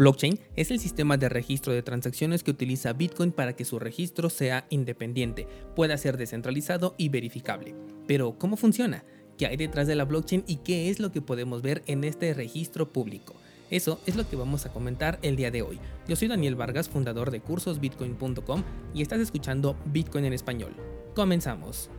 Blockchain 0.00 0.40
es 0.56 0.70
el 0.70 0.80
sistema 0.80 1.18
de 1.18 1.28
registro 1.28 1.74
de 1.74 1.82
transacciones 1.82 2.42
que 2.42 2.50
utiliza 2.50 2.94
Bitcoin 2.94 3.32
para 3.32 3.54
que 3.54 3.66
su 3.66 3.78
registro 3.78 4.30
sea 4.30 4.64
independiente, 4.70 5.46
pueda 5.76 5.98
ser 5.98 6.16
descentralizado 6.16 6.94
y 6.96 7.10
verificable. 7.10 7.74
Pero, 8.06 8.38
¿cómo 8.38 8.56
funciona? 8.56 9.04
¿Qué 9.36 9.46
hay 9.46 9.58
detrás 9.58 9.86
de 9.86 9.96
la 9.96 10.06
blockchain 10.06 10.44
y 10.46 10.56
qué 10.56 10.88
es 10.88 11.00
lo 11.00 11.12
que 11.12 11.20
podemos 11.20 11.60
ver 11.60 11.82
en 11.86 12.04
este 12.04 12.32
registro 12.32 12.90
público? 12.90 13.34
Eso 13.68 14.00
es 14.06 14.16
lo 14.16 14.26
que 14.26 14.36
vamos 14.36 14.64
a 14.64 14.72
comentar 14.72 15.18
el 15.20 15.36
día 15.36 15.50
de 15.50 15.60
hoy. 15.60 15.78
Yo 16.08 16.16
soy 16.16 16.28
Daniel 16.28 16.56
Vargas, 16.56 16.88
fundador 16.88 17.30
de 17.30 17.40
cursosbitcoin.com 17.40 18.62
y 18.94 19.02
estás 19.02 19.20
escuchando 19.20 19.76
Bitcoin 19.84 20.24
en 20.24 20.32
español. 20.32 20.74
Comenzamos. 21.14 21.90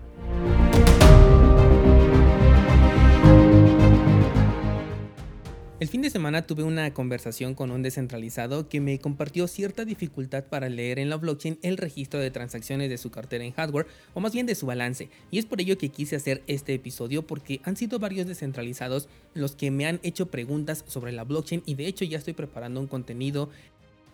El 5.81 5.87
fin 5.87 6.03
de 6.03 6.11
semana 6.11 6.45
tuve 6.45 6.61
una 6.61 6.93
conversación 6.93 7.55
con 7.55 7.71
un 7.71 7.81
descentralizado 7.81 8.69
que 8.69 8.79
me 8.79 8.99
compartió 8.99 9.47
cierta 9.47 9.83
dificultad 9.83 10.43
para 10.43 10.69
leer 10.69 10.99
en 10.99 11.09
la 11.09 11.15
blockchain 11.15 11.57
el 11.63 11.77
registro 11.77 12.19
de 12.19 12.29
transacciones 12.29 12.87
de 12.87 12.99
su 12.99 13.09
cartera 13.09 13.45
en 13.45 13.53
hardware 13.53 13.87
o 14.13 14.19
más 14.19 14.31
bien 14.31 14.45
de 14.45 14.53
su 14.53 14.67
balance. 14.67 15.09
Y 15.31 15.39
es 15.39 15.47
por 15.47 15.59
ello 15.59 15.79
que 15.79 15.89
quise 15.89 16.15
hacer 16.15 16.43
este 16.45 16.75
episodio 16.75 17.25
porque 17.25 17.61
han 17.63 17.77
sido 17.77 17.97
varios 17.97 18.27
descentralizados 18.27 19.09
los 19.33 19.55
que 19.55 19.71
me 19.71 19.87
han 19.87 19.99
hecho 20.03 20.27
preguntas 20.27 20.85
sobre 20.87 21.13
la 21.13 21.23
blockchain 21.23 21.63
y 21.65 21.73
de 21.73 21.87
hecho 21.87 22.05
ya 22.05 22.19
estoy 22.19 22.33
preparando 22.33 22.79
un 22.79 22.85
contenido 22.85 23.49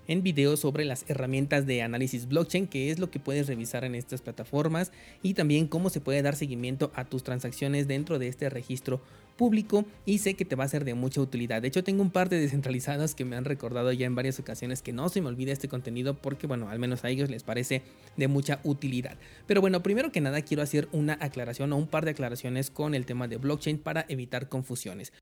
en 0.07 0.23
videos 0.23 0.61
sobre 0.61 0.85
las 0.85 1.03
herramientas 1.09 1.65
de 1.65 1.81
análisis 1.81 2.29
blockchain, 2.29 2.67
que 2.67 2.91
es 2.91 2.99
lo 2.99 3.11
que 3.11 3.19
puedes 3.19 3.47
revisar 3.47 3.83
en 3.83 3.95
estas 3.95 4.21
plataformas 4.21 4.93
y 5.21 5.33
también 5.33 5.67
cómo 5.67 5.89
se 5.89 5.99
puede 5.99 6.21
dar 6.21 6.37
seguimiento 6.37 6.93
a 6.95 7.03
tus 7.03 7.23
transacciones 7.23 7.89
dentro 7.89 8.19
de 8.19 8.29
este 8.29 8.49
registro 8.49 9.01
público 9.37 9.85
y 10.05 10.17
sé 10.17 10.33
que 10.33 10.43
te 10.43 10.55
va 10.55 10.65
a 10.65 10.67
ser 10.67 10.83
de 10.83 10.93
mucha 10.93 11.21
utilidad. 11.21 11.61
De 11.61 11.69
hecho, 11.69 11.83
tengo 11.83 12.01
un 12.01 12.11
par 12.11 12.27
de 12.27 12.39
descentralizados 12.39 13.15
que 13.15 13.23
me 13.23 13.35
han 13.35 13.45
recordado 13.45 13.91
ya 13.93 14.05
en 14.05 14.15
varias 14.15 14.39
ocasiones 14.39 14.81
que 14.81 14.91
no 14.91 15.07
se 15.07 15.21
me 15.21 15.27
olvide 15.27 15.51
este 15.51 15.69
contenido 15.69 16.15
porque, 16.15 16.47
bueno, 16.47 16.69
al 16.69 16.79
menos 16.79 17.05
a 17.05 17.09
ellos 17.09 17.29
les 17.29 17.43
parece 17.43 17.83
de 18.17 18.27
mucha 18.27 18.59
utilidad. 18.63 19.17
Pero 19.45 19.61
bueno, 19.61 19.81
primero 19.83 20.11
que 20.11 20.19
nada 20.19 20.41
quiero 20.41 20.63
hacer 20.63 20.89
una 20.91 21.17
aclaración 21.21 21.71
o 21.71 21.77
un 21.77 21.87
par 21.87 22.03
de 22.03 22.11
aclaraciones 22.11 22.69
con 22.69 22.95
el 22.95 23.05
tema 23.05 23.27
de 23.27 23.37
blockchain 23.37 23.77
para 23.77 24.05
evitar 24.09 24.49
confusiones. 24.49 25.13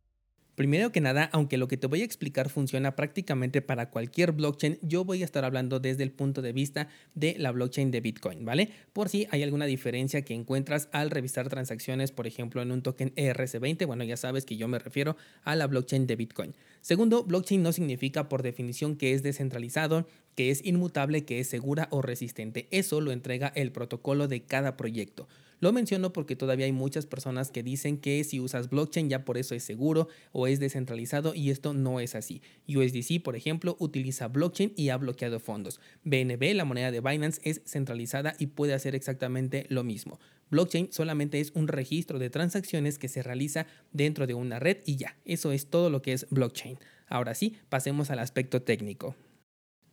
Primero 0.55 0.93
que 0.93 1.01
nada, 1.01 1.29
aunque 1.33 1.57
lo 1.57 1.67
que 1.67 1.75
te 1.75 1.87
voy 1.87 2.01
a 2.01 2.05
explicar 2.05 2.49
funciona 2.49 2.95
prácticamente 2.95 3.61
para 3.61 3.89
cualquier 3.89 4.31
blockchain, 4.31 4.79
yo 4.81 5.03
voy 5.03 5.21
a 5.21 5.25
estar 5.25 5.43
hablando 5.43 5.81
desde 5.81 6.03
el 6.03 6.11
punto 6.11 6.41
de 6.41 6.53
vista 6.53 6.87
de 7.13 7.35
la 7.37 7.51
blockchain 7.51 7.91
de 7.91 7.99
Bitcoin, 7.99 8.45
¿vale? 8.45 8.69
Por 8.93 9.09
si 9.09 9.27
hay 9.31 9.43
alguna 9.43 9.65
diferencia 9.65 10.21
que 10.23 10.33
encuentras 10.33 10.87
al 10.93 11.11
revisar 11.11 11.49
transacciones, 11.49 12.13
por 12.13 12.25
ejemplo, 12.25 12.61
en 12.61 12.71
un 12.71 12.81
token 12.81 13.13
ERC20, 13.15 13.85
bueno, 13.85 14.05
ya 14.05 14.15
sabes 14.15 14.45
que 14.45 14.55
yo 14.55 14.69
me 14.69 14.79
refiero 14.79 15.17
a 15.43 15.57
la 15.57 15.67
blockchain 15.67 16.07
de 16.07 16.15
Bitcoin. 16.15 16.55
Segundo, 16.79 17.23
blockchain 17.23 17.61
no 17.61 17.73
significa 17.73 18.29
por 18.29 18.41
definición 18.41 18.95
que 18.95 19.13
es 19.13 19.23
descentralizado, 19.23 20.07
que 20.35 20.51
es 20.51 20.65
inmutable, 20.65 21.25
que 21.25 21.39
es 21.39 21.49
segura 21.49 21.89
o 21.91 22.01
resistente. 22.01 22.67
Eso 22.71 23.01
lo 23.01 23.11
entrega 23.11 23.51
el 23.55 23.73
protocolo 23.73 24.29
de 24.29 24.43
cada 24.43 24.77
proyecto. 24.77 25.27
Lo 25.65 25.73
menciono 25.73 26.13
porque 26.13 26.35
todavía 26.35 26.67
hay 26.67 26.71
muchas 26.71 27.07
personas 27.07 27.49
que 27.49 27.63
dicen 27.63 27.97
que 27.97 28.23
si 28.23 28.39
usas 28.39 28.69
blockchain 28.69 29.09
ya 29.09 29.25
por 29.25 29.35
eso 29.39 29.55
es 29.55 29.63
seguro 29.63 30.09
o 30.31 30.45
es 30.45 30.59
descentralizado 30.59 31.33
y 31.33 31.49
esto 31.49 31.73
no 31.73 31.99
es 31.99 32.13
así. 32.13 32.43
USDC, 32.67 33.23
por 33.23 33.35
ejemplo, 33.35 33.75
utiliza 33.79 34.27
blockchain 34.27 34.73
y 34.75 34.89
ha 34.89 34.97
bloqueado 34.97 35.39
fondos. 35.39 35.79
BNB, 36.03 36.53
la 36.53 36.65
moneda 36.65 36.91
de 36.91 37.01
Binance, 37.01 37.41
es 37.43 37.63
centralizada 37.65 38.35
y 38.37 38.45
puede 38.45 38.75
hacer 38.75 38.93
exactamente 38.93 39.65
lo 39.69 39.83
mismo. 39.83 40.19
Blockchain 40.51 40.89
solamente 40.91 41.39
es 41.39 41.49
un 41.55 41.67
registro 41.67 42.19
de 42.19 42.29
transacciones 42.29 42.99
que 42.99 43.07
se 43.07 43.23
realiza 43.23 43.65
dentro 43.91 44.27
de 44.27 44.35
una 44.35 44.59
red 44.59 44.77
y 44.85 44.97
ya, 44.97 45.17
eso 45.25 45.51
es 45.51 45.65
todo 45.65 45.89
lo 45.89 46.03
que 46.03 46.13
es 46.13 46.27
blockchain. 46.29 46.77
Ahora 47.07 47.33
sí, 47.33 47.55
pasemos 47.69 48.11
al 48.11 48.19
aspecto 48.19 48.61
técnico. 48.61 49.15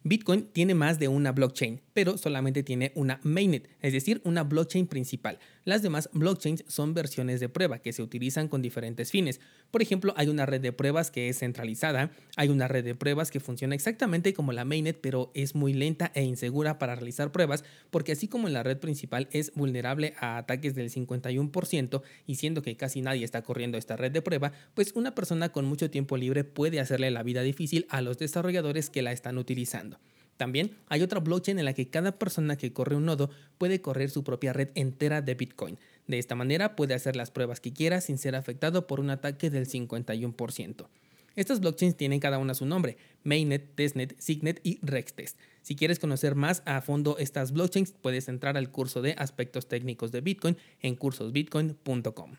Bitcoin 0.05 0.49
tiene 0.53 0.75
más 0.75 0.99
de 0.99 1.07
una 1.07 1.31
blockchain, 1.31 1.81
pero 1.93 2.17
solamente 2.19 2.63
tiene 2.63 2.93
una 2.95 3.21
mainnet, 3.23 3.69
es 3.81 3.93
decir, 3.93 4.21
una 4.25 4.45
blockchain 4.45 4.87
principal. 4.87 5.39
Las 5.65 5.83
demás 5.83 6.11
blockchains 6.13 6.65
son 6.67 6.95
versiones 6.95 7.41
de 7.41 7.49
prueba 7.49 7.79
que 7.79 7.93
se 7.93 8.03
utilizan 8.03 8.49
con 8.49 8.63
diferentes 8.63 9.11
fines. 9.11 9.41
Por 9.71 9.83
ejemplo, 9.83 10.13
hay 10.17 10.29
una 10.29 10.47
red 10.47 10.61
de 10.61 10.73
pruebas 10.73 11.11
que 11.11 11.29
es 11.29 11.39
centralizada, 11.39 12.11
hay 12.37 12.49
una 12.49 12.69
red 12.69 12.85
de 12.85 12.95
pruebas 12.95 13.31
que 13.31 13.41
funciona 13.41 13.75
exactamente 13.75 14.35
como 14.35 14.53
la 14.53 14.65
mainnet, 14.65 14.99
pero 15.01 15.31
es 15.35 15.55
muy 15.55 15.73
lenta 15.73 16.11
e 16.15 16.23
insegura 16.23 16.79
para 16.79 16.95
realizar 16.95 17.33
pruebas, 17.33 17.65
porque 17.91 18.13
así 18.13 18.29
como 18.29 18.49
en 18.49 18.55
la 18.55 18.63
red 18.63 18.79
principal 18.79 19.29
es 19.31 19.53
vulnerable 19.55 20.15
a 20.19 20.39
ataques 20.39 20.75
del 20.75 20.91
51% 20.91 22.03
y 22.27 22.35
siendo 22.37 22.63
que 22.63 22.77
casi 22.77 23.03
nadie 23.03 23.25
está 23.25 23.43
corriendo 23.43 23.79
esta 23.79 23.97
red 23.97 24.13
de 24.13 24.23
prueba, 24.23 24.53
pues 24.75 24.93
una 24.95 25.15
persona 25.15 25.51
con 25.51 25.65
mucho 25.65 25.91
tiempo 25.91 26.17
libre 26.17 26.45
puede 26.45 26.81
hacerle 26.81 27.11
la 27.11 27.23
vida 27.23 27.43
difícil 27.43 27.87
a 27.89 28.01
los 28.01 28.19
desarrolladores 28.19 28.91
que 28.91 29.03
la 29.03 29.13
están 29.13 29.39
utilizando. 29.39 29.99
También 30.37 30.77
hay 30.89 31.03
otra 31.03 31.21
blockchain 31.21 31.59
en 31.59 31.65
la 31.65 31.75
que 31.75 31.89
cada 31.89 32.19
persona 32.19 32.57
que 32.57 32.73
corre 32.73 32.97
un 32.97 33.05
nodo 33.05 33.31
puede 33.59 33.81
correr 33.81 34.11
su 34.11 34.25
propia 34.25 34.53
red 34.53 34.71
entera 34.75 35.23
de 35.23 35.35
Bitcoin. 35.35 35.79
De 36.07 36.19
esta 36.19 36.35
manera 36.35 36.75
puede 36.75 36.95
hacer 36.95 37.17
las 37.17 37.31
pruebas 37.31 37.61
que 37.61 37.73
quiera 37.73 38.01
sin 38.01 38.19
ser 38.19 38.35
afectado 38.35 38.87
por 38.87 39.01
un 39.01 39.11
ataque 39.11 39.51
del 39.51 39.69
51%. 39.69 40.89
Estas 41.35 41.61
blockchains 41.61 41.97
tienen 41.97 42.21
cada 42.21 42.39
una 42.39 42.55
su 42.55 42.67
nombre, 42.67 42.99
Mainnet, 43.25 43.75
Testnet, 43.75 44.19
Signet 44.19 44.61
y 44.63 44.79
Rextest. 44.83 45.39
Si 45.63 45.77
quieres 45.77 45.99
conocer 45.99 46.35
más 46.35 46.63
a 46.67 46.81
fondo 46.83 47.17
estas 47.19 47.53
blockchains, 47.53 47.93
puedes 47.93 48.29
entrar 48.29 48.57
al 48.57 48.71
curso 48.71 49.01
de 49.01 49.15
aspectos 49.17 49.67
técnicos 49.67 50.13
de 50.13 50.21
Bitcoin 50.21 50.59
en 50.81 50.97
cursosbitcoin.com. 50.97 52.37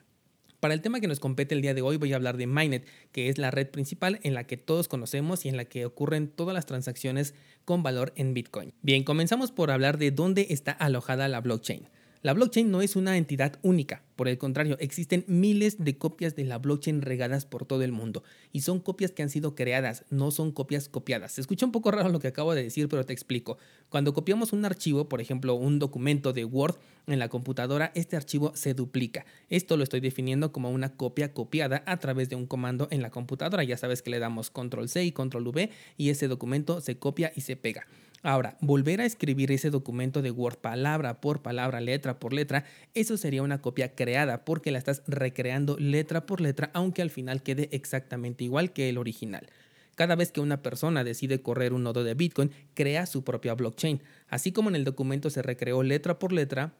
Para 0.59 0.75
el 0.75 0.81
tema 0.81 1.01
que 1.01 1.07
nos 1.07 1.19
compete 1.19 1.55
el 1.55 1.61
día 1.61 1.73
de 1.73 1.81
hoy 1.81 1.97
voy 1.97 2.13
a 2.13 2.15
hablar 2.15 2.37
de 2.37 2.47
Mainnet, 2.47 2.87
que 3.11 3.27
es 3.27 3.37
la 3.37 3.51
red 3.51 3.67
principal 3.67 4.19
en 4.23 4.33
la 4.33 4.45
que 4.45 4.55
todos 4.55 4.87
conocemos 4.87 5.43
y 5.43 5.49
en 5.49 5.57
la 5.57 5.65
que 5.65 5.85
ocurren 5.85 6.29
todas 6.29 6.53
las 6.53 6.65
transacciones 6.65 7.33
con 7.65 7.83
valor 7.83 8.13
en 8.15 8.33
Bitcoin. 8.33 8.73
Bien, 8.81 9.03
comenzamos 9.03 9.51
por 9.51 9.71
hablar 9.71 9.97
de 9.97 10.11
dónde 10.11 10.47
está 10.49 10.71
alojada 10.71 11.27
la 11.27 11.41
blockchain. 11.41 11.87
La 12.21 12.33
blockchain 12.33 12.71
no 12.71 12.81
es 12.81 12.95
una 12.95 13.17
entidad 13.17 13.59
única, 13.63 14.01
por 14.15 14.27
el 14.27 14.37
contrario, 14.37 14.77
existen 14.79 15.25
miles 15.27 15.83
de 15.83 15.97
copias 15.97 16.35
de 16.35 16.45
la 16.45 16.59
blockchain 16.59 17.01
regadas 17.01 17.45
por 17.45 17.65
todo 17.65 17.81
el 17.81 17.91
mundo 17.91 18.23
y 18.51 18.61
son 18.61 18.79
copias 18.79 19.11
que 19.11 19.23
han 19.23 19.29
sido 19.29 19.55
creadas, 19.55 20.05
no 20.09 20.31
son 20.31 20.51
copias 20.51 20.89
copiadas. 20.89 21.33
Se 21.33 21.41
escucha 21.41 21.65
un 21.65 21.71
poco 21.71 21.91
raro 21.91 22.09
lo 22.09 22.19
que 22.19 22.27
acabo 22.27 22.53
de 22.53 22.63
decir, 22.63 22.87
pero 22.89 23.05
te 23.05 23.13
explico. 23.13 23.57
Cuando 23.89 24.13
copiamos 24.13 24.53
un 24.53 24.65
archivo, 24.65 25.09
por 25.09 25.21
ejemplo, 25.21 25.55
un 25.55 25.79
documento 25.79 26.33
de 26.33 26.45
Word 26.45 26.75
en 27.07 27.19
la 27.19 27.29
computadora, 27.29 27.91
este 27.95 28.15
archivo 28.15 28.51
se 28.55 28.73
duplica. 28.73 29.25
Esto 29.49 29.77
lo 29.77 29.83
estoy 29.83 29.99
definiendo 29.99 30.51
como 30.51 30.69
una 30.69 30.95
copia 30.95 31.33
copiada 31.33 31.83
a 31.85 31.97
través 31.97 32.29
de 32.29 32.35
un 32.35 32.45
comando 32.45 32.87
en 32.91 33.01
la 33.01 33.09
computadora. 33.09 33.63
Ya 33.63 33.77
sabes 33.77 34.01
que 34.01 34.11
le 34.11 34.19
damos 34.19 34.49
control 34.49 34.89
C 34.89 35.03
y 35.03 35.11
control 35.11 35.47
V 35.47 35.69
y 35.97 36.09
ese 36.09 36.27
documento 36.27 36.81
se 36.81 36.97
copia 36.97 37.31
y 37.35 37.41
se 37.41 37.55
pega. 37.55 37.87
Ahora, 38.25 38.55
volver 38.61 39.01
a 39.01 39.05
escribir 39.05 39.51
ese 39.51 39.69
documento 39.69 40.21
de 40.21 40.31
Word 40.31 40.59
palabra 40.59 41.19
por 41.19 41.41
palabra, 41.41 41.81
letra 41.81 42.21
por 42.21 42.31
letra, 42.31 42.63
eso 42.93 43.17
sería 43.17 43.43
una 43.43 43.61
copia 43.61 43.95
creada 43.95 44.02
porque 44.45 44.71
la 44.71 44.77
estás 44.77 45.03
recreando 45.07 45.77
letra 45.77 46.25
por 46.25 46.41
letra, 46.41 46.71
aunque 46.73 47.01
al 47.01 47.09
final 47.09 47.41
quede 47.43 47.69
exactamente 47.71 48.43
igual 48.43 48.73
que 48.73 48.89
el 48.89 48.97
original. 48.97 49.47
Cada 49.95 50.15
vez 50.15 50.31
que 50.31 50.41
una 50.41 50.61
persona 50.61 51.03
decide 51.03 51.41
correr 51.41 51.73
un 51.73 51.83
nodo 51.83 52.03
de 52.03 52.15
Bitcoin, 52.15 52.51
crea 52.73 53.05
su 53.05 53.23
propia 53.23 53.53
blockchain. 53.53 54.01
Así 54.27 54.51
como 54.51 54.69
en 54.69 54.75
el 54.75 54.83
documento 54.83 55.29
se 55.29 55.41
recreó 55.41 55.83
letra 55.83 56.17
por 56.17 56.33
letra, 56.33 56.73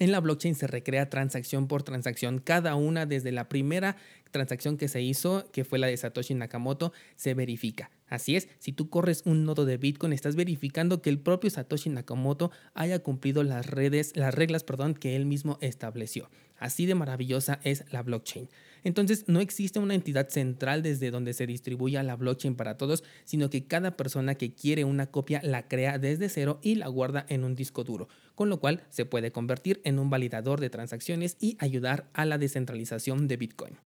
en 0.00 0.10
la 0.10 0.20
blockchain 0.20 0.54
se 0.54 0.66
recrea 0.66 1.10
transacción 1.10 1.68
por 1.68 1.82
transacción, 1.84 2.40
cada 2.40 2.74
una 2.74 3.06
desde 3.06 3.30
la 3.30 3.48
primera 3.48 3.96
transacción 4.30 4.76
que 4.76 4.88
se 4.88 5.02
hizo, 5.02 5.48
que 5.52 5.64
fue 5.64 5.78
la 5.78 5.86
de 5.86 5.96
Satoshi 5.96 6.34
Nakamoto, 6.34 6.92
se 7.16 7.34
verifica. 7.34 7.90
Así 8.08 8.34
es, 8.34 8.48
si 8.58 8.72
tú 8.72 8.88
corres 8.88 9.22
un 9.26 9.44
nodo 9.44 9.66
de 9.66 9.76
Bitcoin, 9.76 10.12
estás 10.12 10.36
verificando 10.36 11.02
que 11.02 11.10
el 11.10 11.20
propio 11.20 11.50
Satoshi 11.50 11.90
Nakamoto 11.90 12.50
haya 12.74 12.98
cumplido 13.00 13.44
las 13.44 13.66
redes, 13.66 14.16
las 14.16 14.34
reglas, 14.34 14.64
perdón, 14.64 14.94
que 14.94 15.16
él 15.16 15.26
mismo 15.26 15.58
estableció. 15.60 16.30
Así 16.58 16.86
de 16.86 16.94
maravillosa 16.94 17.60
es 17.62 17.84
la 17.92 18.02
blockchain. 18.02 18.48
Entonces, 18.84 19.24
no 19.26 19.40
existe 19.40 19.78
una 19.78 19.94
entidad 19.94 20.28
central 20.28 20.82
desde 20.82 21.10
donde 21.10 21.32
se 21.32 21.46
distribuya 21.46 22.02
la 22.02 22.16
blockchain 22.16 22.54
para 22.54 22.76
todos, 22.76 23.04
sino 23.24 23.50
que 23.50 23.66
cada 23.66 23.96
persona 23.96 24.34
que 24.34 24.54
quiere 24.54 24.84
una 24.84 25.06
copia 25.06 25.40
la 25.42 25.68
crea 25.68 25.98
desde 25.98 26.28
cero 26.28 26.60
y 26.62 26.76
la 26.76 26.88
guarda 26.88 27.26
en 27.28 27.44
un 27.44 27.54
disco 27.54 27.84
duro, 27.84 28.08
con 28.34 28.48
lo 28.48 28.60
cual 28.60 28.82
se 28.90 29.04
puede 29.04 29.32
convertir 29.32 29.80
en 29.84 29.98
un 29.98 30.10
validador 30.10 30.60
de 30.60 30.70
transacciones 30.70 31.36
y 31.40 31.56
ayudar 31.58 32.10
a 32.12 32.24
la 32.24 32.38
descentralización 32.38 33.28
de 33.28 33.36
Bitcoin. 33.36 33.78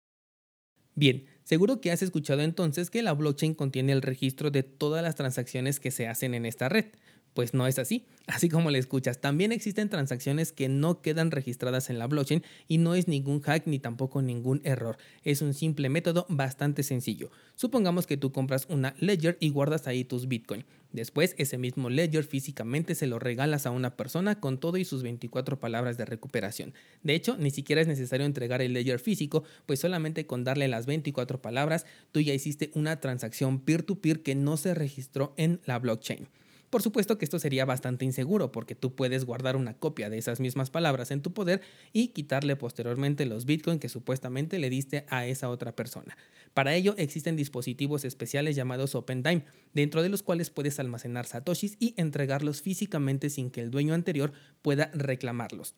Bien, 0.96 1.24
seguro 1.42 1.80
que 1.80 1.90
has 1.90 2.02
escuchado 2.02 2.42
entonces 2.42 2.88
que 2.88 3.02
la 3.02 3.14
blockchain 3.14 3.54
contiene 3.54 3.92
el 3.92 4.02
registro 4.02 4.50
de 4.50 4.62
todas 4.62 5.02
las 5.02 5.16
transacciones 5.16 5.80
que 5.80 5.90
se 5.90 6.06
hacen 6.06 6.34
en 6.34 6.46
esta 6.46 6.68
red. 6.68 6.86
Pues 7.34 7.52
no 7.52 7.66
es 7.66 7.78
así. 7.78 8.04
Así 8.26 8.48
como 8.48 8.70
le 8.70 8.78
escuchas, 8.78 9.20
también 9.20 9.52
existen 9.52 9.90
transacciones 9.90 10.52
que 10.52 10.70
no 10.70 11.02
quedan 11.02 11.30
registradas 11.30 11.90
en 11.90 11.98
la 11.98 12.06
blockchain 12.06 12.42
y 12.68 12.78
no 12.78 12.94
es 12.94 13.06
ningún 13.06 13.40
hack 13.42 13.66
ni 13.66 13.78
tampoco 13.78 14.22
ningún 14.22 14.62
error. 14.64 14.96
Es 15.24 15.42
un 15.42 15.52
simple 15.52 15.90
método 15.90 16.24
bastante 16.30 16.82
sencillo. 16.82 17.30
Supongamos 17.54 18.06
que 18.06 18.16
tú 18.16 18.32
compras 18.32 18.66
una 18.70 18.94
ledger 18.98 19.36
y 19.40 19.50
guardas 19.50 19.86
ahí 19.86 20.04
tus 20.04 20.26
bitcoin. 20.26 20.64
Después, 20.92 21.34
ese 21.38 21.58
mismo 21.58 21.90
ledger 21.90 22.24
físicamente 22.24 22.94
se 22.94 23.08
lo 23.08 23.18
regalas 23.18 23.66
a 23.66 23.72
una 23.72 23.96
persona 23.96 24.38
con 24.38 24.58
todo 24.58 24.78
y 24.78 24.84
sus 24.84 25.02
24 25.02 25.58
palabras 25.58 25.98
de 25.98 26.04
recuperación. 26.04 26.72
De 27.02 27.14
hecho, 27.14 27.36
ni 27.36 27.50
siquiera 27.50 27.82
es 27.82 27.88
necesario 27.88 28.24
entregar 28.24 28.62
el 28.62 28.72
ledger 28.72 29.00
físico, 29.00 29.42
pues 29.66 29.80
solamente 29.80 30.24
con 30.26 30.44
darle 30.44 30.68
las 30.68 30.86
24 30.86 31.42
palabras, 31.42 31.84
tú 32.12 32.20
ya 32.20 32.32
hiciste 32.32 32.70
una 32.74 33.00
transacción 33.00 33.58
peer-to-peer 33.58 34.18
-peer 34.18 34.22
que 34.22 34.34
no 34.36 34.56
se 34.56 34.72
registró 34.72 35.34
en 35.36 35.60
la 35.66 35.80
blockchain. 35.80 36.28
Por 36.74 36.82
supuesto 36.82 37.18
que 37.18 37.24
esto 37.24 37.38
sería 37.38 37.64
bastante 37.64 38.04
inseguro 38.04 38.50
porque 38.50 38.74
tú 38.74 38.96
puedes 38.96 39.24
guardar 39.24 39.54
una 39.54 39.74
copia 39.74 40.10
de 40.10 40.18
esas 40.18 40.40
mismas 40.40 40.70
palabras 40.70 41.12
en 41.12 41.22
tu 41.22 41.32
poder 41.32 41.60
y 41.92 42.08
quitarle 42.08 42.56
posteriormente 42.56 43.26
los 43.26 43.44
bitcoins 43.44 43.80
que 43.80 43.88
supuestamente 43.88 44.58
le 44.58 44.70
diste 44.70 45.06
a 45.08 45.24
esa 45.24 45.50
otra 45.50 45.76
persona. 45.76 46.16
Para 46.52 46.74
ello 46.74 46.96
existen 46.98 47.36
dispositivos 47.36 48.04
especiales 48.04 48.56
llamados 48.56 48.96
OpenDime, 48.96 49.44
dentro 49.72 50.02
de 50.02 50.08
los 50.08 50.24
cuales 50.24 50.50
puedes 50.50 50.80
almacenar 50.80 51.26
satoshis 51.26 51.76
y 51.78 51.94
entregarlos 51.96 52.60
físicamente 52.60 53.30
sin 53.30 53.52
que 53.52 53.60
el 53.60 53.70
dueño 53.70 53.94
anterior 53.94 54.32
pueda 54.60 54.90
reclamarlos. 54.94 55.76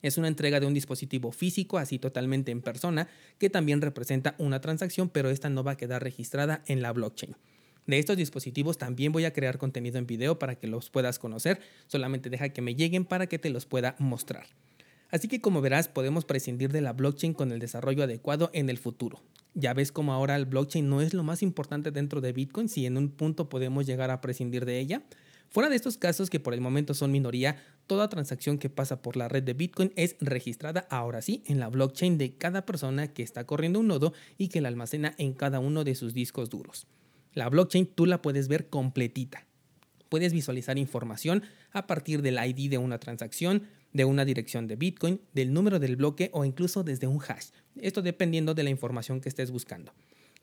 Es 0.00 0.16
una 0.16 0.28
entrega 0.28 0.58
de 0.58 0.64
un 0.64 0.72
dispositivo 0.72 1.32
físico, 1.32 1.76
así 1.76 1.98
totalmente 1.98 2.50
en 2.50 2.62
persona, 2.62 3.08
que 3.36 3.50
también 3.50 3.82
representa 3.82 4.36
una 4.38 4.62
transacción, 4.62 5.10
pero 5.10 5.28
esta 5.28 5.50
no 5.50 5.64
va 5.64 5.72
a 5.72 5.76
quedar 5.76 6.02
registrada 6.02 6.62
en 6.66 6.80
la 6.80 6.94
blockchain. 6.94 7.36
De 7.90 7.98
estos 7.98 8.16
dispositivos 8.16 8.78
también 8.78 9.10
voy 9.10 9.24
a 9.24 9.32
crear 9.32 9.58
contenido 9.58 9.98
en 9.98 10.06
video 10.06 10.38
para 10.38 10.54
que 10.54 10.68
los 10.68 10.90
puedas 10.90 11.18
conocer, 11.18 11.58
solamente 11.88 12.30
deja 12.30 12.50
que 12.50 12.62
me 12.62 12.76
lleguen 12.76 13.04
para 13.04 13.26
que 13.26 13.40
te 13.40 13.50
los 13.50 13.66
pueda 13.66 13.96
mostrar. 13.98 14.46
Así 15.10 15.26
que 15.26 15.40
como 15.40 15.60
verás, 15.60 15.88
podemos 15.88 16.24
prescindir 16.24 16.70
de 16.70 16.82
la 16.82 16.92
blockchain 16.92 17.34
con 17.34 17.50
el 17.50 17.58
desarrollo 17.58 18.04
adecuado 18.04 18.48
en 18.52 18.70
el 18.70 18.78
futuro. 18.78 19.20
Ya 19.54 19.74
ves 19.74 19.90
como 19.90 20.12
ahora 20.12 20.36
el 20.36 20.46
blockchain 20.46 20.88
no 20.88 21.00
es 21.00 21.14
lo 21.14 21.24
más 21.24 21.42
importante 21.42 21.90
dentro 21.90 22.20
de 22.20 22.32
Bitcoin, 22.32 22.68
si 22.68 22.86
en 22.86 22.96
un 22.96 23.08
punto 23.08 23.48
podemos 23.48 23.86
llegar 23.86 24.12
a 24.12 24.20
prescindir 24.20 24.66
de 24.66 24.78
ella. 24.78 25.02
Fuera 25.48 25.68
de 25.68 25.74
estos 25.74 25.98
casos 25.98 26.30
que 26.30 26.38
por 26.38 26.54
el 26.54 26.60
momento 26.60 26.94
son 26.94 27.10
minoría, 27.10 27.56
toda 27.88 28.08
transacción 28.08 28.58
que 28.58 28.70
pasa 28.70 29.02
por 29.02 29.16
la 29.16 29.26
red 29.26 29.42
de 29.42 29.54
Bitcoin 29.54 29.92
es 29.96 30.14
registrada 30.20 30.86
ahora 30.90 31.22
sí 31.22 31.42
en 31.46 31.58
la 31.58 31.66
blockchain 31.66 32.18
de 32.18 32.36
cada 32.36 32.64
persona 32.64 33.08
que 33.08 33.24
está 33.24 33.48
corriendo 33.48 33.80
un 33.80 33.88
nodo 33.88 34.12
y 34.38 34.46
que 34.46 34.60
la 34.60 34.68
almacena 34.68 35.12
en 35.18 35.32
cada 35.32 35.58
uno 35.58 35.82
de 35.82 35.96
sus 35.96 36.14
discos 36.14 36.50
duros. 36.50 36.86
La 37.34 37.48
blockchain 37.48 37.86
tú 37.86 38.06
la 38.06 38.22
puedes 38.22 38.48
ver 38.48 38.68
completita. 38.68 39.46
Puedes 40.08 40.32
visualizar 40.32 40.78
información 40.78 41.44
a 41.72 41.86
partir 41.86 42.22
del 42.22 42.38
ID 42.44 42.70
de 42.70 42.78
una 42.78 42.98
transacción, 42.98 43.68
de 43.92 44.04
una 44.04 44.24
dirección 44.24 44.66
de 44.66 44.76
Bitcoin, 44.76 45.20
del 45.32 45.52
número 45.52 45.78
del 45.78 45.96
bloque 45.96 46.30
o 46.32 46.44
incluso 46.44 46.82
desde 46.82 47.06
un 47.06 47.20
hash. 47.22 47.50
Esto 47.76 48.02
dependiendo 48.02 48.54
de 48.54 48.64
la 48.64 48.70
información 48.70 49.20
que 49.20 49.28
estés 49.28 49.50
buscando. 49.50 49.92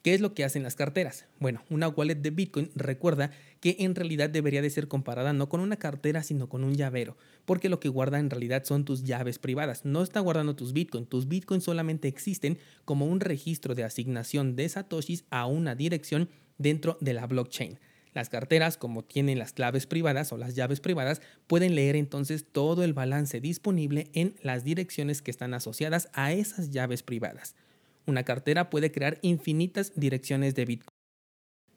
¿Qué 0.02 0.14
es 0.14 0.20
lo 0.20 0.32
que 0.32 0.44
hacen 0.44 0.62
las 0.62 0.76
carteras? 0.76 1.26
Bueno, 1.40 1.64
una 1.70 1.88
wallet 1.88 2.14
de 2.14 2.30
Bitcoin 2.30 2.70
recuerda 2.76 3.32
que 3.60 3.76
en 3.80 3.96
realidad 3.96 4.30
debería 4.30 4.62
de 4.62 4.70
ser 4.70 4.86
comparada 4.86 5.32
no 5.32 5.48
con 5.48 5.60
una 5.60 5.76
cartera, 5.76 6.22
sino 6.22 6.48
con 6.48 6.62
un 6.62 6.74
llavero, 6.74 7.16
porque 7.44 7.68
lo 7.68 7.80
que 7.80 7.88
guarda 7.88 8.20
en 8.20 8.30
realidad 8.30 8.64
son 8.64 8.84
tus 8.84 9.02
llaves 9.02 9.40
privadas. 9.40 9.84
No 9.84 10.02
está 10.02 10.20
guardando 10.20 10.54
tus 10.54 10.72
Bitcoin, 10.72 11.04
tus 11.04 11.26
Bitcoin 11.26 11.60
solamente 11.60 12.06
existen 12.06 12.58
como 12.84 13.06
un 13.06 13.18
registro 13.18 13.74
de 13.74 13.82
asignación 13.82 14.54
de 14.54 14.68
satoshis 14.68 15.24
a 15.30 15.46
una 15.46 15.74
dirección 15.74 16.28
dentro 16.58 16.98
de 17.00 17.14
la 17.14 17.26
blockchain. 17.26 17.78
Las 18.14 18.28
carteras, 18.28 18.76
como 18.76 19.04
tienen 19.04 19.38
las 19.38 19.52
claves 19.52 19.86
privadas 19.86 20.32
o 20.32 20.38
las 20.38 20.54
llaves 20.54 20.80
privadas, 20.80 21.22
pueden 21.46 21.74
leer 21.74 21.94
entonces 21.94 22.44
todo 22.50 22.82
el 22.82 22.92
balance 22.92 23.40
disponible 23.40 24.08
en 24.12 24.34
las 24.42 24.64
direcciones 24.64 25.22
que 25.22 25.30
están 25.30 25.54
asociadas 25.54 26.08
a 26.12 26.32
esas 26.32 26.70
llaves 26.70 27.02
privadas. 27.02 27.54
Una 28.06 28.24
cartera 28.24 28.70
puede 28.70 28.90
crear 28.90 29.18
infinitas 29.22 29.92
direcciones 29.94 30.54
de 30.54 30.64
Bitcoin. 30.64 30.97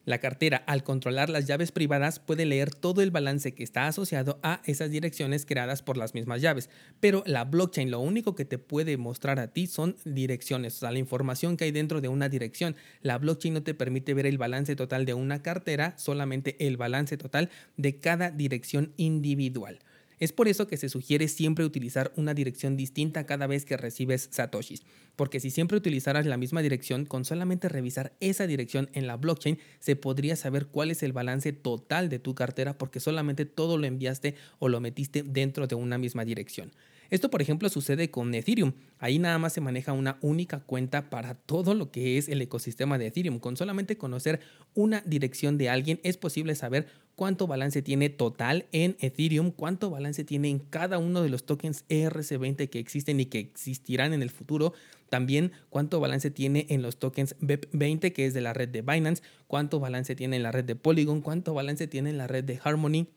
La 0.04 0.18
cartera, 0.18 0.64
al 0.66 0.84
controlar 0.84 1.30
las 1.30 1.46
llaves 1.46 1.72
privadas, 1.72 2.20
puede 2.20 2.46
leer 2.46 2.74
todo 2.74 3.02
el 3.02 3.12
balance 3.12 3.54
que 3.54 3.64
está 3.64 3.86
asociado 3.86 4.40
a 4.42 4.62
esas 4.66 4.90
direcciones 4.90 5.46
creadas 5.46 5.84
por 5.84 5.96
las 5.96 6.16
mismas 6.16 6.42
llaves. 6.42 6.70
Pero 7.00 7.24
la 7.28 7.44
blockchain 7.44 7.92
lo 7.92 8.00
único 8.00 8.34
que 8.34 8.46
te 8.46 8.58
puede 8.58 8.98
mostrar 8.98 9.40
a 9.40 9.54
ti 9.54 9.68
son 9.68 9.96
direcciones, 10.04 10.78
o 10.78 10.80
sea, 10.80 10.92
la 10.92 10.98
información 10.98 11.56
que 11.56 11.66
hay 11.66 11.72
dentro 11.72 12.02
de 12.02 12.08
una 12.08 12.30
dirección. 12.30 12.76
La 13.02 13.20
blockchain 13.20 13.54
no 13.54 13.64
te 13.64 13.76
permite 13.76 14.16
ver 14.16 14.26
el 14.26 14.40
balance 14.40 14.76
total 14.76 15.06
de 15.06 15.14
una 15.14 15.44
cartera, 15.44 15.94
solamente 15.98 16.56
el 16.66 16.78
balance 16.78 17.16
total 17.18 17.50
de 17.78 18.00
cada 18.00 18.32
dirección 18.32 18.94
individual. 18.98 19.80
Es 20.22 20.32
por 20.32 20.48
eso 20.48 20.68
que 20.68 20.78
se 20.78 20.88
sugiere 20.88 21.28
siempre 21.28 21.66
utilizar 21.66 22.14
una 22.16 22.36
dirección 22.36 22.78
distinta 22.78 23.26
cada 23.26 23.48
vez 23.48 23.66
que 23.66 23.76
recibes 23.76 24.30
satoshis, 24.32 24.84
porque 25.16 25.40
si 25.40 25.50
siempre 25.50 25.78
utilizaras 25.78 26.28
la 26.28 26.38
misma 26.38 26.62
dirección, 26.62 27.08
con 27.08 27.26
solamente 27.26 27.70
revisar 27.70 28.14
esa 28.20 28.46
dirección 28.46 28.92
en 28.94 29.08
la 29.08 29.18
blockchain, 29.18 29.58
se 29.80 29.96
podría 29.96 30.36
saber 30.36 30.68
cuál 30.68 30.92
es 30.92 31.02
el 31.02 31.12
balance 31.12 31.54
total 31.54 32.08
de 32.10 32.20
tu 32.20 32.36
cartera 32.36 32.78
porque 32.78 33.00
solamente 33.00 33.46
todo 33.46 33.80
lo 33.80 33.88
enviaste 33.88 34.36
o 34.60 34.70
lo 34.70 34.80
metiste 34.80 35.24
dentro 35.24 35.66
de 35.66 35.74
una 35.74 35.98
misma 35.98 36.24
dirección. 36.24 36.72
Esto, 37.12 37.30
por 37.30 37.42
ejemplo, 37.42 37.68
sucede 37.68 38.10
con 38.10 38.34
Ethereum. 38.34 38.72
Ahí 38.98 39.20
nada 39.20 39.38
más 39.38 39.52
se 39.52 39.60
maneja 39.60 39.92
una 39.92 40.18
única 40.22 40.62
cuenta 40.62 41.10
para 41.10 41.36
todo 41.36 41.74
lo 41.74 41.92
que 41.92 42.18
es 42.18 42.30
el 42.30 42.42
ecosistema 42.42 42.98
de 42.98 43.08
Ethereum. 43.08 43.40
Con 43.40 43.58
solamente 43.58 43.98
conocer 43.98 44.40
una 44.76 45.02
dirección 45.06 45.58
de 45.58 45.70
alguien 45.70 46.00
es 46.04 46.16
posible 46.16 46.56
saber 46.56 46.88
cuánto 47.16 47.48
balance 47.48 47.82
tiene 47.82 48.08
total 48.08 48.66
en 48.72 48.96
Ethereum, 49.02 49.52
cuánto 49.52 49.90
balance 49.90 50.24
tiene 50.24 50.50
en 50.50 50.60
cada 50.60 51.00
uno 51.00 51.22
de 51.22 51.28
los 51.28 51.46
tokens 51.46 51.84
ERC20 51.90 52.70
que 52.70 52.80
existen 52.80 53.20
y 53.20 53.26
que 53.26 53.40
existirán 53.40 54.14
en 54.14 54.22
el 54.22 54.30
futuro. 54.30 54.74
También 55.10 55.52
cuánto 55.70 56.00
balance 56.00 56.32
tiene 56.32 56.66
en 56.70 56.82
los 56.82 56.98
tokens 56.98 57.36
BEP20, 57.42 58.14
que 58.14 58.26
es 58.26 58.34
de 58.34 58.40
la 58.40 58.54
red 58.54 58.70
de 58.70 58.84
Binance, 58.84 59.22
cuánto 59.48 59.82
balance 59.82 60.16
tiene 60.16 60.38
en 60.38 60.44
la 60.44 60.54
red 60.54 60.64
de 60.64 60.78
Polygon, 60.78 61.20
cuánto 61.20 61.54
balance 61.54 61.88
tiene 61.88 62.10
en 62.10 62.18
la 62.18 62.28
red 62.28 62.46
de 62.46 62.58
Harmony 62.64 63.10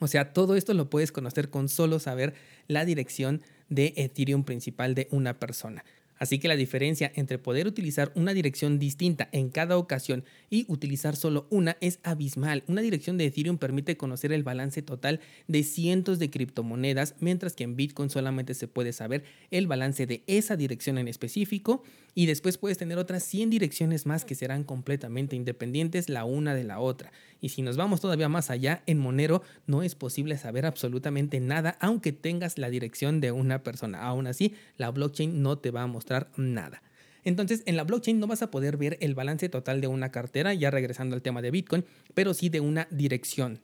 o 0.00 0.08
sea, 0.08 0.32
todo 0.32 0.56
esto 0.56 0.74
lo 0.74 0.90
puedes 0.90 1.12
conocer 1.12 1.50
con 1.50 1.68
solo 1.68 1.98
saber 1.98 2.34
la 2.66 2.84
dirección 2.84 3.42
de 3.68 3.92
Ethereum 3.96 4.44
principal 4.44 4.94
de 4.94 5.08
una 5.10 5.38
persona. 5.38 5.84
Así 6.18 6.38
que 6.38 6.48
la 6.48 6.56
diferencia 6.56 7.12
entre 7.14 7.38
poder 7.38 7.66
utilizar 7.66 8.12
una 8.14 8.34
dirección 8.34 8.78
distinta 8.78 9.28
en 9.32 9.50
cada 9.50 9.78
ocasión 9.78 10.24
y 10.50 10.64
utilizar 10.68 11.16
solo 11.16 11.46
una 11.50 11.76
es 11.80 12.00
abismal. 12.02 12.64
Una 12.66 12.82
dirección 12.82 13.16
de 13.18 13.26
Ethereum 13.26 13.58
permite 13.58 13.96
conocer 13.96 14.32
el 14.32 14.42
balance 14.42 14.82
total 14.82 15.20
de 15.46 15.62
cientos 15.62 16.18
de 16.18 16.30
criptomonedas, 16.30 17.14
mientras 17.20 17.54
que 17.54 17.64
en 17.64 17.76
Bitcoin 17.76 18.10
solamente 18.10 18.54
se 18.54 18.68
puede 18.68 18.92
saber 18.92 19.24
el 19.50 19.66
balance 19.66 20.06
de 20.06 20.22
esa 20.26 20.56
dirección 20.56 20.98
en 20.98 21.08
específico 21.08 21.82
y 22.14 22.26
después 22.26 22.58
puedes 22.58 22.78
tener 22.78 22.98
otras 22.98 23.22
100 23.22 23.50
direcciones 23.50 24.06
más 24.06 24.24
que 24.24 24.34
serán 24.34 24.64
completamente 24.64 25.36
independientes 25.36 26.08
la 26.08 26.24
una 26.24 26.54
de 26.54 26.64
la 26.64 26.80
otra. 26.80 27.12
Y 27.40 27.50
si 27.50 27.62
nos 27.62 27.76
vamos 27.76 28.00
todavía 28.00 28.28
más 28.28 28.50
allá, 28.50 28.82
en 28.86 28.98
Monero 28.98 29.42
no 29.66 29.82
es 29.82 29.94
posible 29.94 30.36
saber 30.36 30.66
absolutamente 30.66 31.40
nada 31.40 31.76
aunque 31.80 32.12
tengas 32.12 32.58
la 32.58 32.70
dirección 32.70 33.20
de 33.20 33.32
una 33.32 33.62
persona. 33.62 34.02
Aún 34.02 34.26
así, 34.26 34.54
la 34.76 34.90
blockchain 34.90 35.42
no 35.42 35.58
te 35.58 35.70
va 35.70 35.82
a 35.82 35.86
mostrar 35.86 36.30
nada. 36.36 36.82
Entonces, 37.24 37.62
en 37.66 37.76
la 37.76 37.84
blockchain 37.84 38.18
no 38.18 38.26
vas 38.26 38.42
a 38.42 38.50
poder 38.50 38.76
ver 38.76 38.96
el 39.00 39.14
balance 39.14 39.48
total 39.48 39.80
de 39.80 39.86
una 39.86 40.10
cartera, 40.10 40.54
ya 40.54 40.70
regresando 40.70 41.14
al 41.14 41.22
tema 41.22 41.42
de 41.42 41.50
Bitcoin, 41.50 41.84
pero 42.14 42.32
sí 42.32 42.48
de 42.48 42.60
una 42.60 42.88
dirección. 42.90 43.60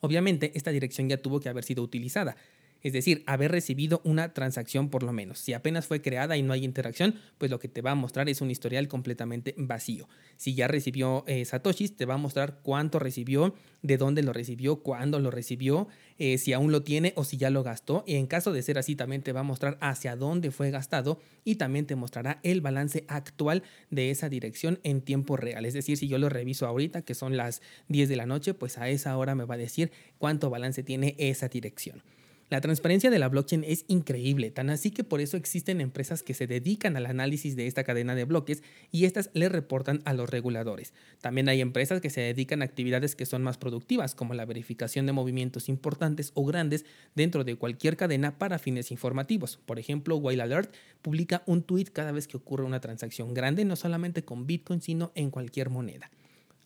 Obviamente, 0.00 0.52
esta 0.54 0.70
dirección 0.70 1.08
ya 1.08 1.18
tuvo 1.18 1.40
que 1.40 1.48
haber 1.48 1.64
sido 1.64 1.82
utilizada 1.82 2.36
es 2.84 2.92
decir, 2.92 3.24
haber 3.26 3.50
recibido 3.50 4.02
una 4.04 4.34
transacción 4.34 4.90
por 4.90 5.02
lo 5.02 5.12
menos. 5.12 5.38
Si 5.38 5.54
apenas 5.54 5.86
fue 5.86 6.02
creada 6.02 6.36
y 6.36 6.42
no 6.42 6.52
hay 6.52 6.64
interacción, 6.64 7.14
pues 7.38 7.50
lo 7.50 7.58
que 7.58 7.66
te 7.66 7.80
va 7.80 7.92
a 7.92 7.94
mostrar 7.94 8.28
es 8.28 8.42
un 8.42 8.50
historial 8.50 8.88
completamente 8.88 9.54
vacío. 9.56 10.06
Si 10.36 10.54
ya 10.54 10.68
recibió 10.68 11.24
eh, 11.26 11.46
Satoshis, 11.46 11.96
te 11.96 12.04
va 12.04 12.14
a 12.14 12.18
mostrar 12.18 12.60
cuánto 12.62 12.98
recibió, 12.98 13.54
de 13.80 13.96
dónde 13.96 14.22
lo 14.22 14.34
recibió, 14.34 14.82
cuándo 14.82 15.18
lo 15.18 15.30
recibió, 15.30 15.88
eh, 16.18 16.36
si 16.36 16.52
aún 16.52 16.72
lo 16.72 16.82
tiene 16.82 17.14
o 17.16 17.24
si 17.24 17.38
ya 17.38 17.48
lo 17.48 17.62
gastó. 17.62 18.04
Y 18.06 18.16
en 18.16 18.26
caso 18.26 18.52
de 18.52 18.60
ser 18.60 18.76
así, 18.76 18.96
también 18.96 19.22
te 19.22 19.32
va 19.32 19.40
a 19.40 19.44
mostrar 19.44 19.78
hacia 19.80 20.14
dónde 20.14 20.50
fue 20.50 20.70
gastado 20.70 21.18
y 21.42 21.54
también 21.54 21.86
te 21.86 21.96
mostrará 21.96 22.38
el 22.42 22.60
balance 22.60 23.06
actual 23.08 23.62
de 23.88 24.10
esa 24.10 24.28
dirección 24.28 24.78
en 24.82 25.00
tiempo 25.00 25.38
real. 25.38 25.64
Es 25.64 25.72
decir, 25.72 25.96
si 25.96 26.06
yo 26.06 26.18
lo 26.18 26.28
reviso 26.28 26.66
ahorita, 26.66 27.00
que 27.00 27.14
son 27.14 27.38
las 27.38 27.62
10 27.88 28.10
de 28.10 28.16
la 28.16 28.26
noche, 28.26 28.52
pues 28.52 28.76
a 28.76 28.90
esa 28.90 29.16
hora 29.16 29.34
me 29.34 29.44
va 29.44 29.54
a 29.54 29.58
decir 29.58 29.90
cuánto 30.18 30.50
balance 30.50 30.82
tiene 30.82 31.14
esa 31.18 31.48
dirección. 31.48 32.02
La 32.50 32.60
transparencia 32.60 33.10
de 33.10 33.18
la 33.18 33.30
blockchain 33.30 33.64
es 33.64 33.86
increíble, 33.88 34.50
tan 34.50 34.68
así 34.68 34.90
que 34.90 35.02
por 35.02 35.22
eso 35.22 35.38
existen 35.38 35.80
empresas 35.80 36.22
que 36.22 36.34
se 36.34 36.46
dedican 36.46 36.96
al 36.96 37.06
análisis 37.06 37.56
de 37.56 37.66
esta 37.66 37.84
cadena 37.84 38.14
de 38.14 38.24
bloques 38.24 38.62
y 38.92 39.06
estas 39.06 39.30
le 39.32 39.48
reportan 39.48 40.02
a 40.04 40.12
los 40.12 40.28
reguladores. 40.28 40.92
También 41.22 41.48
hay 41.48 41.62
empresas 41.62 42.02
que 42.02 42.10
se 42.10 42.20
dedican 42.20 42.60
a 42.60 42.66
actividades 42.66 43.16
que 43.16 43.24
son 43.24 43.42
más 43.42 43.56
productivas, 43.56 44.14
como 44.14 44.34
la 44.34 44.44
verificación 44.44 45.06
de 45.06 45.12
movimientos 45.12 45.70
importantes 45.70 46.32
o 46.34 46.44
grandes 46.44 46.84
dentro 47.14 47.44
de 47.44 47.56
cualquier 47.56 47.96
cadena 47.96 48.38
para 48.38 48.58
fines 48.58 48.90
informativos. 48.90 49.58
Por 49.64 49.78
ejemplo, 49.78 50.16
Wild 50.16 50.42
Alert 50.42 50.74
publica 51.00 51.42
un 51.46 51.62
tweet 51.62 51.86
cada 51.92 52.12
vez 52.12 52.28
que 52.28 52.36
ocurre 52.36 52.64
una 52.64 52.80
transacción 52.80 53.32
grande, 53.32 53.64
no 53.64 53.74
solamente 53.74 54.22
con 54.22 54.46
Bitcoin, 54.46 54.82
sino 54.82 55.12
en 55.14 55.30
cualquier 55.30 55.70
moneda. 55.70 56.10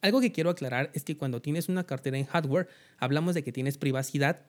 Algo 0.01 0.21
que 0.21 0.33
quiero 0.33 0.51
aclarar 0.51 0.91
es 0.95 1.05
que 1.05 1.17
cuando 1.17 1.41
tienes 1.41 1.69
una 1.69 1.85
cartera 1.85 2.19
en 2.19 2.27
hardware, 2.27 2.69
hablamos 2.99 3.35
de 3.35 3.43
que 3.43 3.53
tienes 3.53 3.79
privacidad 3.79 4.43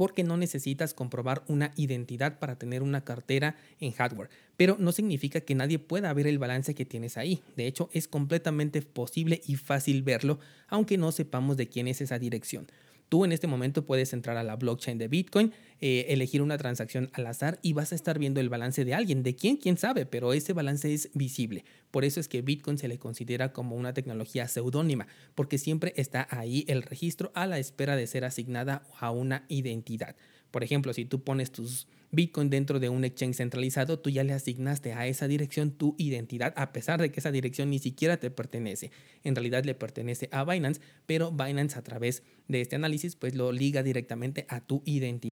porque 0.00 0.24
no 0.24 0.38
necesitas 0.38 0.94
comprobar 0.94 1.42
una 1.46 1.72
identidad 1.76 2.38
para 2.38 2.58
tener 2.58 2.82
una 2.82 3.04
cartera 3.04 3.56
en 3.80 3.92
hardware, 3.92 4.30
pero 4.56 4.76
no 4.78 4.92
significa 4.92 5.42
que 5.42 5.54
nadie 5.54 5.78
pueda 5.78 6.10
ver 6.14 6.26
el 6.26 6.38
balance 6.38 6.74
que 6.74 6.86
tienes 6.86 7.18
ahí. 7.18 7.42
De 7.54 7.66
hecho, 7.66 7.90
es 7.92 8.08
completamente 8.08 8.80
posible 8.80 9.42
y 9.46 9.56
fácil 9.56 10.02
verlo, 10.02 10.38
aunque 10.68 10.96
no 10.96 11.12
sepamos 11.12 11.58
de 11.58 11.68
quién 11.68 11.86
es 11.86 12.00
esa 12.00 12.18
dirección. 12.18 12.66
Tú 13.10 13.24
en 13.24 13.32
este 13.32 13.48
momento 13.48 13.84
puedes 13.84 14.12
entrar 14.12 14.36
a 14.36 14.44
la 14.44 14.54
blockchain 14.54 14.96
de 14.96 15.08
Bitcoin, 15.08 15.52
eh, 15.80 16.06
elegir 16.10 16.42
una 16.42 16.56
transacción 16.56 17.10
al 17.12 17.26
azar 17.26 17.58
y 17.60 17.72
vas 17.72 17.90
a 17.90 17.96
estar 17.96 18.20
viendo 18.20 18.38
el 18.38 18.48
balance 18.48 18.84
de 18.84 18.94
alguien. 18.94 19.24
¿De 19.24 19.34
quién? 19.34 19.56
¿Quién 19.56 19.78
sabe? 19.78 20.06
Pero 20.06 20.32
ese 20.32 20.52
balance 20.52 20.94
es 20.94 21.10
visible. 21.12 21.64
Por 21.90 22.04
eso 22.04 22.20
es 22.20 22.28
que 22.28 22.40
Bitcoin 22.40 22.78
se 22.78 22.86
le 22.86 23.00
considera 23.00 23.52
como 23.52 23.74
una 23.74 23.94
tecnología 23.94 24.46
seudónima, 24.46 25.08
porque 25.34 25.58
siempre 25.58 25.92
está 25.96 26.28
ahí 26.30 26.64
el 26.68 26.82
registro 26.84 27.32
a 27.34 27.46
la 27.46 27.58
espera 27.58 27.96
de 27.96 28.06
ser 28.06 28.24
asignada 28.24 28.86
a 29.00 29.10
una 29.10 29.44
identidad. 29.48 30.14
Por 30.50 30.64
ejemplo, 30.64 30.92
si 30.92 31.04
tú 31.04 31.22
pones 31.22 31.52
tus 31.52 31.86
Bitcoin 32.12 32.50
dentro 32.50 32.80
de 32.80 32.88
un 32.88 33.04
exchange 33.04 33.36
centralizado, 33.36 33.98
tú 34.00 34.10
ya 34.10 34.24
le 34.24 34.32
asignaste 34.32 34.92
a 34.92 35.06
esa 35.06 35.28
dirección 35.28 35.70
tu 35.70 35.94
identidad, 35.96 36.52
a 36.56 36.72
pesar 36.72 37.00
de 37.00 37.12
que 37.12 37.20
esa 37.20 37.30
dirección 37.30 37.70
ni 37.70 37.78
siquiera 37.78 38.18
te 38.18 38.30
pertenece. 38.30 38.90
En 39.22 39.36
realidad 39.36 39.64
le 39.64 39.74
pertenece 39.74 40.28
a 40.32 40.44
Binance, 40.44 40.80
pero 41.06 41.30
Binance 41.30 41.78
a 41.78 41.82
través 41.82 42.24
de 42.48 42.60
este 42.60 42.76
análisis 42.76 43.14
pues 43.14 43.34
lo 43.34 43.52
liga 43.52 43.82
directamente 43.82 44.46
a 44.48 44.60
tu 44.60 44.82
identidad. 44.84 45.29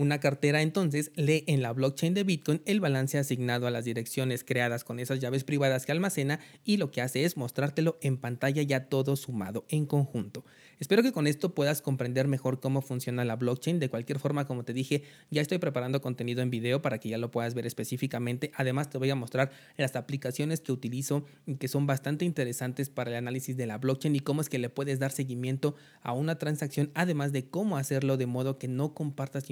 Una 0.00 0.18
cartera 0.18 0.62
entonces 0.62 1.12
lee 1.14 1.44
en 1.46 1.60
la 1.60 1.74
blockchain 1.74 2.14
de 2.14 2.24
Bitcoin 2.24 2.62
el 2.64 2.80
balance 2.80 3.18
asignado 3.18 3.66
a 3.66 3.70
las 3.70 3.84
direcciones 3.84 4.44
creadas 4.44 4.82
con 4.82 4.98
esas 4.98 5.20
llaves 5.20 5.44
privadas 5.44 5.84
que 5.84 5.92
almacena 5.92 6.40
y 6.64 6.78
lo 6.78 6.90
que 6.90 7.02
hace 7.02 7.26
es 7.26 7.36
mostrártelo 7.36 7.98
en 8.00 8.16
pantalla 8.16 8.62
ya 8.62 8.86
todo 8.86 9.14
sumado 9.14 9.66
en 9.68 9.84
conjunto. 9.84 10.42
Espero 10.78 11.02
que 11.02 11.12
con 11.12 11.26
esto 11.26 11.54
puedas 11.54 11.82
comprender 11.82 12.26
mejor 12.26 12.58
cómo 12.58 12.80
funciona 12.80 13.26
la 13.26 13.36
blockchain. 13.36 13.78
De 13.78 13.90
cualquier 13.90 14.18
forma, 14.18 14.46
como 14.46 14.64
te 14.64 14.72
dije, 14.72 15.02
ya 15.30 15.42
estoy 15.42 15.58
preparando 15.58 16.00
contenido 16.00 16.40
en 16.40 16.48
video 16.48 16.80
para 16.80 16.96
que 16.96 17.10
ya 17.10 17.18
lo 17.18 17.30
puedas 17.30 17.52
ver 17.52 17.66
específicamente. 17.66 18.50
Además, 18.54 18.88
te 18.88 18.96
voy 18.96 19.10
a 19.10 19.14
mostrar 19.14 19.50
las 19.76 19.94
aplicaciones 19.94 20.62
que 20.62 20.72
utilizo 20.72 21.26
y 21.44 21.56
que 21.56 21.68
son 21.68 21.86
bastante 21.86 22.24
interesantes 22.24 22.88
para 22.88 23.10
el 23.10 23.16
análisis 23.18 23.58
de 23.58 23.66
la 23.66 23.76
blockchain 23.76 24.16
y 24.16 24.20
cómo 24.20 24.40
es 24.40 24.48
que 24.48 24.58
le 24.58 24.70
puedes 24.70 24.98
dar 24.98 25.12
seguimiento 25.12 25.74
a 26.00 26.14
una 26.14 26.38
transacción, 26.38 26.90
además 26.94 27.32
de 27.32 27.44
cómo 27.50 27.76
hacerlo 27.76 28.16
de 28.16 28.24
modo 28.24 28.56
que 28.56 28.66
no 28.66 28.94
compartas 28.94 29.50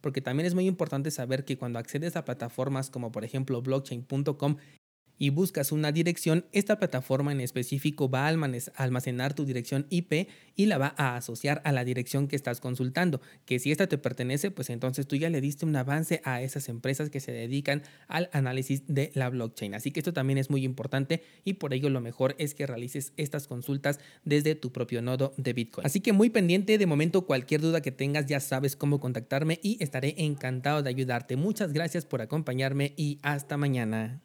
porque 0.00 0.20
también 0.20 0.46
es 0.46 0.54
muy 0.54 0.66
importante 0.66 1.10
saber 1.10 1.44
que 1.44 1.58
cuando 1.58 1.78
accedes 1.78 2.16
a 2.16 2.24
plataformas 2.24 2.90
como 2.90 3.12
por 3.12 3.24
ejemplo 3.24 3.62
blockchain.com 3.62 4.56
y 5.20 5.28
buscas 5.28 5.70
una 5.70 5.92
dirección, 5.92 6.46
esta 6.50 6.78
plataforma 6.78 7.30
en 7.30 7.42
específico 7.42 8.08
va 8.08 8.26
a 8.26 8.28
almacenar 8.76 9.34
tu 9.34 9.44
dirección 9.44 9.86
IP 9.90 10.28
y 10.56 10.64
la 10.64 10.78
va 10.78 10.94
a 10.96 11.16
asociar 11.16 11.60
a 11.66 11.72
la 11.72 11.84
dirección 11.84 12.26
que 12.26 12.36
estás 12.36 12.58
consultando, 12.58 13.20
que 13.44 13.58
si 13.58 13.70
esta 13.70 13.86
te 13.86 13.98
pertenece, 13.98 14.50
pues 14.50 14.70
entonces 14.70 15.06
tú 15.06 15.16
ya 15.16 15.28
le 15.28 15.42
diste 15.42 15.66
un 15.66 15.76
avance 15.76 16.22
a 16.24 16.40
esas 16.40 16.70
empresas 16.70 17.10
que 17.10 17.20
se 17.20 17.32
dedican 17.32 17.82
al 18.08 18.30
análisis 18.32 18.84
de 18.86 19.12
la 19.14 19.28
blockchain. 19.28 19.74
Así 19.74 19.90
que 19.90 20.00
esto 20.00 20.14
también 20.14 20.38
es 20.38 20.48
muy 20.48 20.64
importante 20.64 21.22
y 21.44 21.52
por 21.52 21.74
ello 21.74 21.90
lo 21.90 22.00
mejor 22.00 22.34
es 22.38 22.54
que 22.54 22.66
realices 22.66 23.12
estas 23.18 23.46
consultas 23.46 24.00
desde 24.24 24.54
tu 24.54 24.72
propio 24.72 25.02
nodo 25.02 25.34
de 25.36 25.52
Bitcoin. 25.52 25.86
Así 25.86 26.00
que 26.00 26.14
muy 26.14 26.30
pendiente, 26.30 26.78
de 26.78 26.86
momento 26.86 27.26
cualquier 27.26 27.60
duda 27.60 27.82
que 27.82 27.92
tengas 27.92 28.24
ya 28.24 28.40
sabes 28.40 28.74
cómo 28.74 29.00
contactarme 29.00 29.60
y 29.62 29.76
estaré 29.84 30.14
encantado 30.16 30.82
de 30.82 30.88
ayudarte. 30.88 31.36
Muchas 31.36 31.74
gracias 31.74 32.06
por 32.06 32.22
acompañarme 32.22 32.94
y 32.96 33.18
hasta 33.22 33.58
mañana. 33.58 34.22